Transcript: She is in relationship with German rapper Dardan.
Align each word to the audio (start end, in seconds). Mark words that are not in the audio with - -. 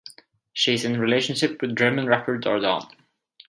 She 0.51 0.73
is 0.73 0.83
in 0.83 0.99
relationship 0.99 1.61
with 1.61 1.75
German 1.77 2.07
rapper 2.07 2.39
Dardan. 2.39 2.81